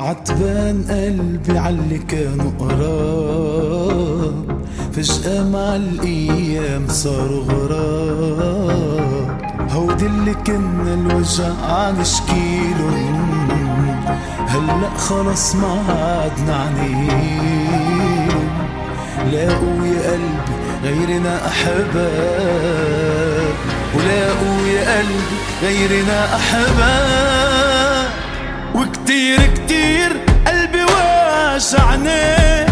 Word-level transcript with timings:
عتبان 0.00 0.84
قلبي 0.90 1.58
عاللي 1.58 1.98
كانوا 1.98 2.50
قراب 2.58 4.56
فجأة 4.92 5.44
مع 5.44 5.76
الأيام 5.76 6.88
صاروا 6.88 7.44
غراب 7.44 9.40
هودي 9.70 10.06
اللي 10.06 10.34
كنا 10.34 10.94
الوجع 10.94 11.90
نشكيلن 11.90 13.26
هلأ 14.46 14.96
خلص 14.98 15.54
ما 15.54 15.82
عادنا 15.88 16.56
عنيلن 16.56 18.28
لاقوا 19.32 19.86
يا 19.86 20.10
قلبي 20.10 20.56
غيرنا 20.84 21.46
أحباب. 21.46 23.54
ولاقوا 23.94 24.66
يا 24.66 24.98
قلبي 24.98 25.36
غيرنا 25.62 26.36
أحباب. 26.36 27.45
وكتير 29.06 29.38
كتير 29.54 30.12
قلبي 30.46 30.82
واجعني 30.84 32.65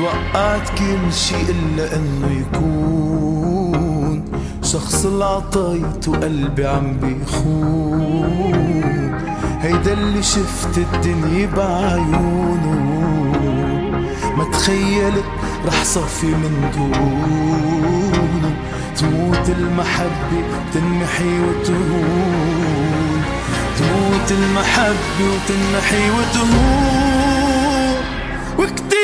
توقعت 0.00 0.68
كل 0.78 1.12
شي 1.12 1.34
إلا 1.34 1.96
إنه 1.96 2.30
يكون. 2.40 4.24
شخص 4.62 5.06
اللي 5.06 5.24
عطيته 5.24 6.16
قلبي 6.16 6.66
عم 6.66 6.96
بيخون. 7.00 8.40
هيدا 9.60 9.92
اللي 9.92 10.22
شفت 10.22 10.78
الدنيا 10.78 11.46
بعيونه. 11.56 12.80
ما 14.36 14.44
تخيلت 14.52 15.24
رح 15.66 15.84
صفي 15.84 16.26
من 16.26 16.70
دونه 16.76 18.56
تموت 18.96 19.48
المحبة 19.48 20.42
تنمحي 20.74 21.40
وتهون. 21.40 23.22
تموت 23.78 24.30
المحبة 24.30 25.20
وتنمحي 25.20 26.10
وتهون. 26.10 27.20
وكتير 28.58 28.76
كتير 28.76 28.99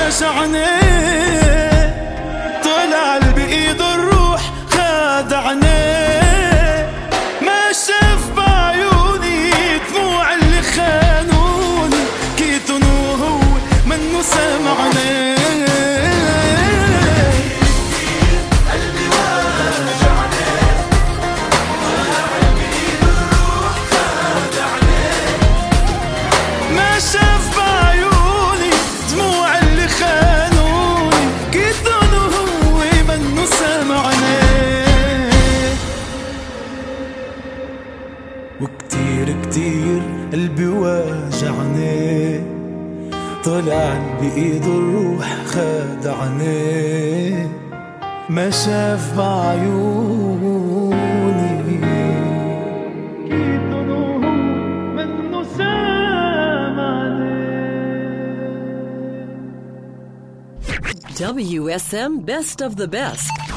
قلبي 0.00 0.10
واجعني 0.12 0.80
طلع 2.64 3.18
بإيده 3.36 3.94
الروح 3.94 4.40
خادعني 4.70 5.90
ما 7.42 7.72
شاف 7.72 8.30
بعيوني 8.36 9.50
دموع 9.92 10.34
اللي 10.34 10.62
خانوني. 10.62 12.04
كيتون 12.36 12.82
وهو 12.82 13.40
منو 13.86 14.22
سامعني 14.22 15.30
ما 26.76 26.98
قلبي 40.32 40.66
واجعني. 40.66 42.40
طلع 43.44 44.16
بإيده 44.20 44.66
الروح 44.66 45.44
خادعني 45.46 46.50
ما 48.28 48.50
شاف 48.50 49.16
بعيوني. 49.18 50.60
كيتون 53.28 53.90
وهو 53.90 54.18
منو 54.96 55.44
سامعني 55.58 57.30
WSM 61.18 62.12
Best 62.30 62.58
of 62.66 62.72
the 62.76 62.86
Best. 62.86 63.49